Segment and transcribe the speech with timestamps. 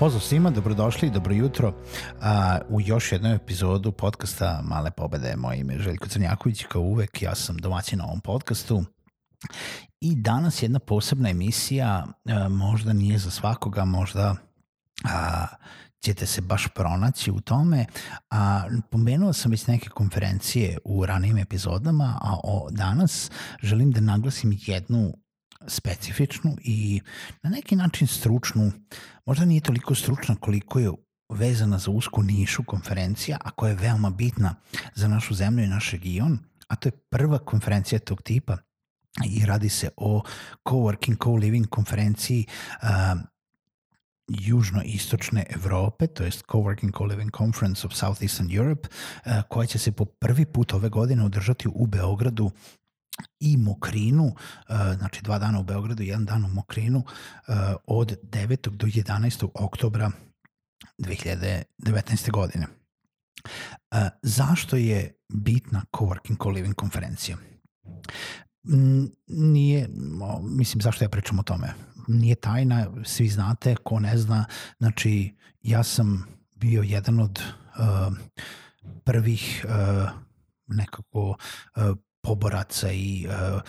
[0.00, 1.74] Pozdrav svima, dobrodošli i dobro jutro
[2.20, 5.36] a, u još jednu epizodu podcasta Male pobede.
[5.36, 8.84] Moje ime je Željko Crnjaković, kao uvek, ja sam domaćin na ovom podcastu.
[10.00, 14.34] I danas jedna posebna emisija, a, možda nije za svakoga, možda
[15.04, 15.46] a,
[16.00, 17.86] ćete se baš pronaći u tome.
[18.30, 23.30] A, pomenuo sam već neke konferencije u ranijim epizodama, a o, danas
[23.62, 25.14] želim da naglasim jednu
[25.66, 27.00] specifičnu i
[27.42, 28.72] na neki način stručnu,
[29.26, 30.90] možda nije toliko stručna koliko je
[31.28, 34.54] vezana za usku nišu konferencija, a koja je veoma bitna
[34.94, 36.38] za našu zemlju i naš region,
[36.68, 38.56] a to je prva konferencija tog tipa
[39.26, 40.22] i radi se o
[40.64, 42.46] coworking, co-living konferenciji
[42.82, 42.88] uh,
[44.28, 50.04] južno-istočne Evrope, to jest Coworking Co-Living Conference of Southeastern Europe, uh, koja će se po
[50.04, 52.50] prvi put ove godine održati u Beogradu
[53.40, 54.34] i Mokrinu, uh,
[54.98, 57.54] znači dva dana u Beogradu, jedan dan u Mokrinu, uh,
[57.86, 58.68] od 9.
[58.68, 59.48] do 11.
[59.54, 60.10] oktobra
[60.98, 62.30] 2019.
[62.30, 62.66] godine.
[63.90, 67.36] Uh, zašto je bitna Coworking Co-Living konferencija?
[69.26, 69.88] Nije,
[70.42, 71.74] mislim, zašto ja pričam o tome?
[72.08, 74.44] Nije tajna, svi znate, ko ne zna,
[74.78, 77.42] znači ja sam bio jedan od
[77.78, 78.16] uh,
[79.04, 80.10] prvih uh,
[80.66, 81.28] nekako
[81.76, 83.60] uh, poboraca i uh,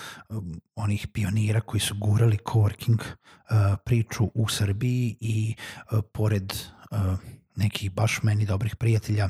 [0.76, 5.56] onih pionira koji su gurali coworking uh, priču u Srbiji i
[5.92, 6.54] uh, pored
[6.92, 7.20] uh,
[7.56, 9.30] nekih baš meni dobrih prijatelja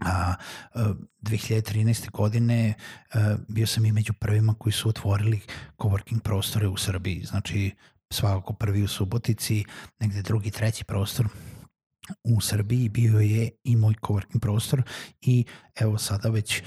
[0.00, 0.34] a,
[0.74, 0.82] uh,
[1.22, 2.10] 2013.
[2.10, 2.74] godine
[3.48, 5.40] bio sam i među prvima koji su otvorili
[5.78, 7.24] coworking prostore u Srbiji.
[7.24, 7.74] Znači,
[8.10, 9.64] svakako prvi u Subotici,
[10.00, 11.26] negde drugi, treći prostor
[12.24, 14.82] u Srbiji bio je i moj coworking prostor
[15.20, 15.44] i
[15.80, 16.62] evo sada već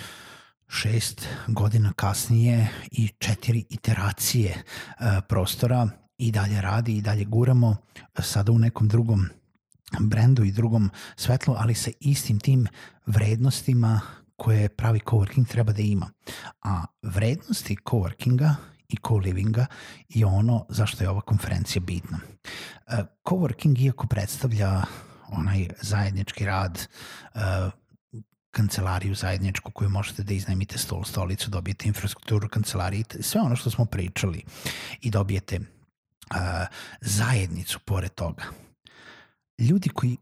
[0.68, 7.76] šest godina kasnije i četiri iteracije e, prostora i dalje radi i dalje guramo
[8.20, 9.30] sada u nekom drugom
[10.00, 12.68] brendu i drugom svetlu, ali sa istim tim
[13.06, 14.02] vrednostima
[14.36, 16.10] koje pravi coworking treba da ima.
[16.64, 18.56] A vrednosti coworkinga
[18.90, 19.66] i co-livinga
[20.10, 22.20] je ono zašto je ova konferencija bitna.
[22.88, 24.84] E, coworking, iako predstavlja
[25.28, 26.88] onaj zajednički rad
[27.36, 27.40] e,
[28.58, 33.86] kancelariju zajedničku koju možete da iznajmite stol, stolicu, dobijete infrastrukturu kancelarije, sve ono što smo
[33.86, 34.44] pričali
[35.02, 36.38] i dobijete uh,
[37.02, 38.44] zajednicu pored toga.
[39.60, 40.18] Ljudi koji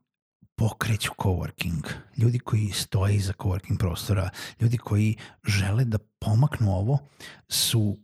[0.58, 1.88] pokreću coworking,
[2.18, 4.30] ljudi koji stoje iza coworking prostora,
[4.60, 7.00] ljudi koji žele da pomaknu ovo
[7.48, 7.98] su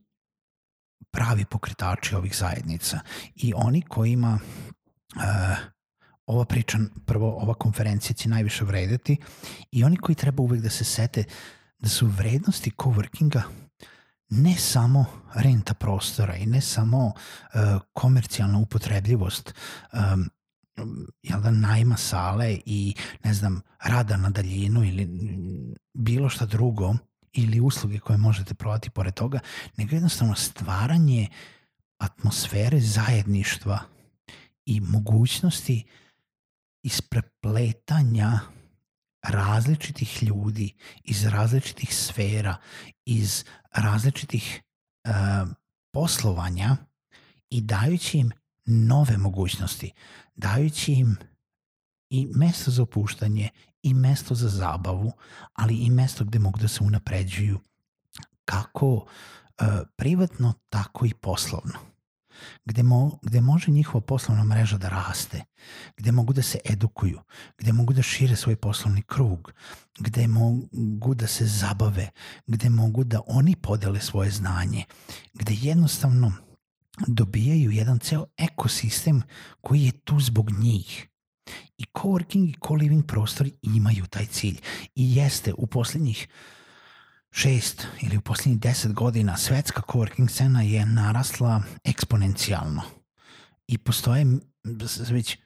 [1.11, 2.99] pravi pokretači ovih zajednica
[3.35, 4.39] i oni kojima
[5.15, 5.70] uh,
[6.31, 9.17] ova priča, prvo ova konferencija će najviše vredeti
[9.71, 11.23] i oni koji treba uvek da se sete
[11.79, 13.41] da su vrednosti coworkinga
[14.29, 15.05] ne samo
[15.35, 17.11] renta prostora i ne samo uh,
[17.93, 19.53] komercijalna upotrebljivost
[19.93, 20.29] um,
[21.23, 25.09] jel da, najma sale i, ne znam, rada na daljinu ili
[25.93, 26.95] bilo šta drugo
[27.33, 29.39] ili usluge koje možete prodati pored toga,
[29.77, 31.27] nego jednostavno stvaranje
[31.97, 33.79] atmosfere zajedništva
[34.65, 35.83] i mogućnosti
[36.83, 38.39] isprepletanja
[39.23, 42.57] različitih ljudi iz različitih sfera,
[43.05, 44.61] iz različitih
[45.07, 45.13] uh,
[45.93, 46.78] poslovanja
[47.49, 48.31] i dajući im
[48.66, 49.91] nove mogućnosti,
[50.35, 51.17] dajući im
[52.09, 53.49] i mesto za opuštanje
[53.84, 55.11] i mesto za zabavu,
[55.53, 57.59] ali i mesto gde mogu da se unapređuju
[58.45, 59.05] kako uh,
[59.95, 61.91] privatno, tako i poslovno
[62.66, 65.43] gde, mo, gde može njihova poslovna mreža da raste,
[65.97, 67.20] gde mogu da se edukuju,
[67.58, 69.53] gde mogu da šire svoj poslovni krug,
[69.99, 72.09] gde mogu da se zabave,
[72.47, 74.85] gde mogu da oni podele svoje znanje,
[75.34, 76.34] gde jednostavno
[77.08, 79.22] dobijaju jedan ceo ekosistem
[79.61, 81.08] koji je tu zbog njih.
[81.78, 84.59] I coworking i co-living prostori imaju taj cilj.
[84.96, 86.28] I jeste u poslednjih
[87.31, 92.81] šest ili u posljednjih deset godina svetska coworking scena je narasla eksponencijalno
[93.67, 94.25] i postoje
[95.09, 95.37] već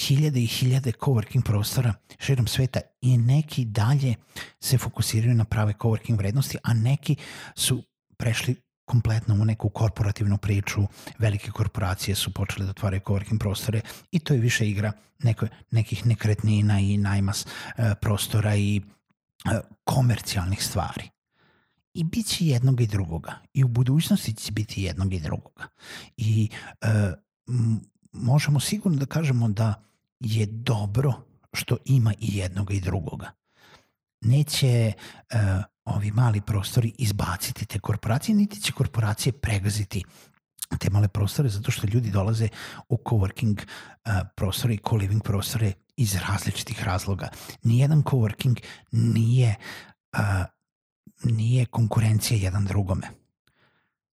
[0.00, 4.14] hiljade i hiljade coworking prostora širom sveta i neki dalje
[4.60, 7.16] se fokusiraju na prave coworking vrednosti, a neki
[7.54, 7.82] su
[8.18, 10.82] prešli kompletno u neku korporativnu priču,
[11.18, 13.80] velike korporacije su počele da otvaraju coworking prostore
[14.10, 20.64] i to je više igra neko, nekih nekretnina i najma e, prostora i e, komercijalnih
[20.64, 21.13] stvari.
[21.94, 23.32] I bit će jednog i drugoga.
[23.54, 25.68] I u budućnosti će biti jednog i drugoga.
[26.16, 26.48] I
[26.80, 27.12] e,
[28.12, 29.82] možemo sigurno da kažemo da
[30.20, 31.12] je dobro
[31.52, 33.30] što ima i jednog i drugoga.
[34.20, 34.92] Neće
[35.32, 35.38] uh,
[35.84, 40.04] ovi mali prostori izbaciti te korporacije, niti će korporacije pregaziti
[40.78, 42.48] te male prostore, zato što ljudi dolaze
[42.88, 47.28] u coworking uh, prostore i co-living prostore iz različitih razloga.
[47.62, 48.62] Nijedan coworking
[48.92, 49.54] nije,
[50.12, 50.20] uh,
[51.24, 53.08] nije konkurencija jedan drugome.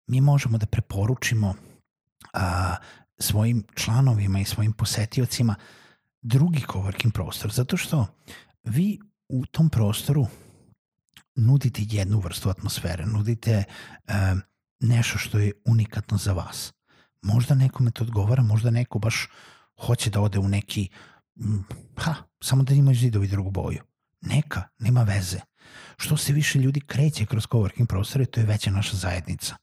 [0.07, 2.41] Mi možemo da preporučimo uh,
[3.17, 5.55] svojim članovima i svojim posetiocima
[6.21, 8.07] drugi coworking prostor, zato što
[8.63, 8.99] vi
[9.29, 10.27] u tom prostoru
[11.35, 13.63] nudite jednu vrstu atmosfere, nudite
[14.07, 14.13] uh,
[14.79, 16.73] nešto što je unikatno za vas.
[17.21, 19.27] Možda nekome to odgovara, možda neko baš
[19.85, 20.89] hoće da ode u neki,
[21.97, 23.83] ha, samo da imaju zidovi drugu boju.
[24.21, 25.39] Neka, nema veze.
[25.97, 29.55] Što se više ljudi kreće kroz coworking prostore, to je veća naša zajednica.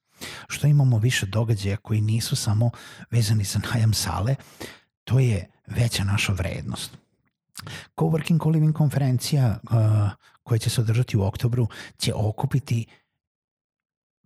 [0.49, 2.71] Što imamo više događaja koji nisu samo
[3.11, 4.35] vezani za najam sale,
[5.05, 6.99] to je veća naša vrednost.
[7.97, 10.11] Coworking Co-Living konferencija uh,
[10.43, 11.69] koja će se održati u oktobru
[11.99, 12.87] će okupiti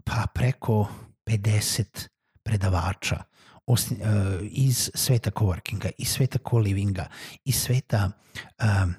[0.04, 0.88] pa preko
[1.26, 2.08] 50
[2.42, 3.24] predavača
[3.66, 4.06] osni, uh,
[4.42, 7.06] iz sveta coworkinga, iz sveta co-livinga,
[7.44, 8.10] iz sveta
[8.58, 8.92] uh,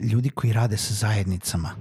[0.00, 1.76] ljudi koji rade sa zajednicama,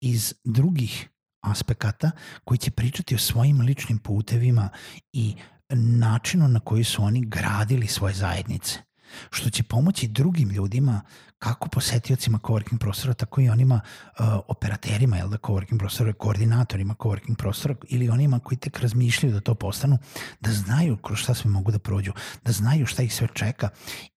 [0.00, 1.08] iz drugih
[1.40, 2.10] aspekata
[2.44, 4.68] koji će pričati o svojim ličnim putevima
[5.12, 5.34] i
[5.70, 8.78] načinu na koji su oni gradili svoje zajednice
[9.30, 11.00] što će pomoći drugim ljudima
[11.38, 13.80] kako posetiocima coworking prostora, tako i onima
[14.18, 19.40] uh, operaterima, jel da, coworking prostora, koordinatorima coworking prostora ili onima koji tek razmišljaju da
[19.40, 19.98] to postanu,
[20.40, 22.12] da znaju kroz šta sve mogu da prođu,
[22.44, 23.68] da znaju šta ih sve čeka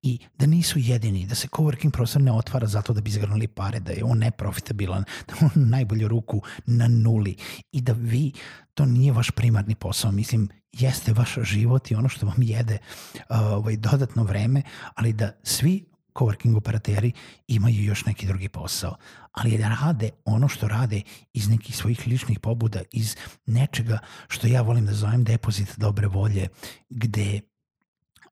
[0.02, 3.80] i da nisu jedini, da se coworking prostor ne otvara zato da bi izgrnuli pare,
[3.80, 7.36] da je on neprofitabilan, da on najbolju ruku na nuli
[7.72, 8.32] i da vi
[8.74, 10.12] to nije vaš primarni posao.
[10.12, 12.78] Mislim, jeste vaš život i ono što vam jede
[13.16, 14.62] uh, ovaj, dodatno vreme,
[14.96, 17.12] ali da svi coworking operateri
[17.48, 18.96] imaju još neki drugi posao,
[19.32, 21.02] ali da rade ono što rade
[21.34, 23.16] iz nekih svojih ličnih pobuda, iz
[23.46, 26.48] nečega što ja volim da zovem depozit dobre volje,
[26.90, 27.40] gde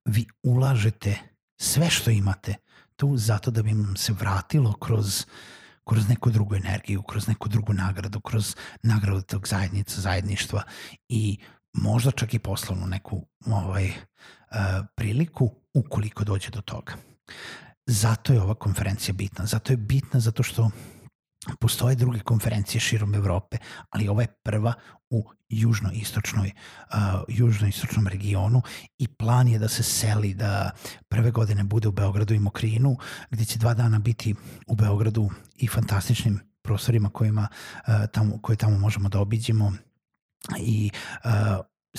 [0.06, 1.18] vi ulažete
[1.58, 2.56] sve što imate
[2.96, 5.26] tu zato da bi vam se vratilo kroz
[5.90, 10.64] kroz neku drugu energiju, kroz neku drugu nagradu, kroz nagradu tog zajednica, zajedništva
[11.08, 11.38] i
[11.74, 16.94] možda čak i poslovnu neku ovaj, uh, priliku ukoliko dođe do toga.
[17.92, 19.46] Zato je ova konferencija bitna.
[19.46, 20.70] Zato je bitna zato što
[21.60, 23.58] postoje druge konferencije širom Evrope,
[23.90, 24.74] ali ova je prva
[25.10, 26.96] u južno-istočnoj uh,
[27.28, 28.62] južno-istočnom regionu
[28.98, 30.72] i plan je da se seli da
[31.08, 32.98] prve godine bude u Beogradu i Mokrinu,
[33.30, 34.36] gde će dva dana biti
[34.68, 37.48] u Beogradu i fantastičnim prostorima kojima,
[37.88, 39.74] uh, tamo, koje tamo možemo da obiđemo
[40.60, 40.92] i
[41.26, 41.32] uh,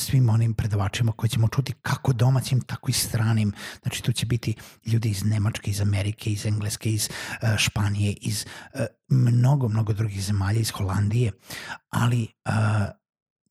[0.01, 3.53] svim onim predavačima koje ćemo čuti kako domaćim, tako i stranim.
[3.83, 4.55] Znači tu će biti
[4.87, 10.23] ljudi iz Nemačke, iz Amerike, iz Engleske, iz uh, Španije, iz uh, mnogo, mnogo drugih
[10.23, 11.33] zemalja, iz Holandije,
[11.91, 12.53] ali uh,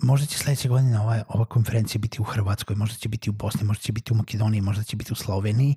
[0.03, 3.63] možda će sledeće godine ova, ova konferencija biti u Hrvatskoj, možda će biti u Bosni,
[3.63, 5.75] možda će biti u Makedoniji, možda će biti u Sloveniji.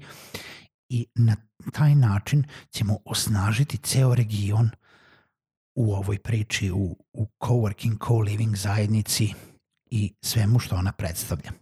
[0.88, 1.36] I na
[1.72, 4.70] taj način ćemo osnažiti ceo region
[5.74, 9.34] u ovoj priči, u, u coworking, co-living zajednici
[9.92, 11.52] i svemu što ona predstavlja.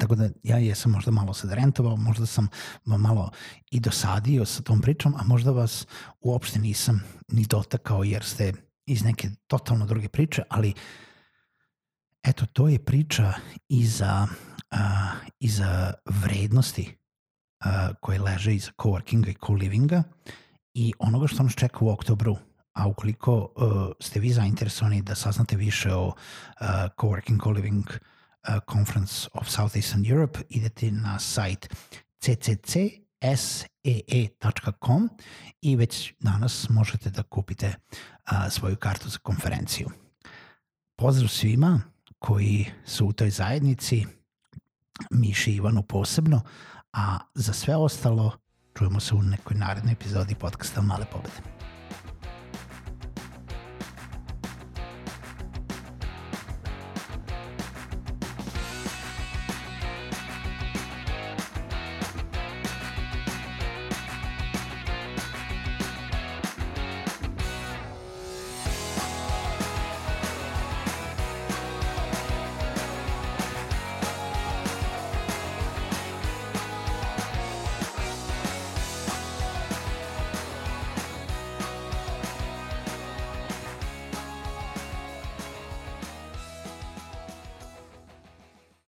[0.00, 2.48] Tako da ja jesam možda malo sad rentovao, možda sam
[2.84, 3.30] malo
[3.70, 5.86] i dosadio sa tom pričom, a možda vas
[6.20, 8.52] uopšte nisam ni dotakao jer ste
[8.86, 10.74] iz neke totalno druge priče, ali
[12.22, 13.32] eto, to je priča
[13.68, 14.26] i za,
[14.72, 14.78] uh,
[15.40, 16.96] i za vrednosti
[17.64, 20.02] uh, koje leže iza coworkinga i co-livinga
[20.74, 22.36] i onoga što nas čeka u oktobru
[22.78, 23.46] a ukoliko uh,
[24.00, 26.14] ste vi zainteresovani da saznate više o uh,
[26.96, 27.94] Coworking Co-Living uh,
[28.70, 31.74] Conference of Southeastern Europe, idete na sajt
[32.20, 32.98] cccSEE.com
[35.60, 37.74] i već danas možete da kupite uh,
[38.50, 39.90] svoju kartu za konferenciju.
[40.96, 41.80] Pozdrav svima
[42.18, 44.06] koji su u toj zajednici,
[45.10, 46.40] Miši Ivanu posebno,
[46.92, 48.38] a za sve ostalo
[48.78, 51.58] čujemo se u nekoj narednoj epizodi podcasta Male pobede.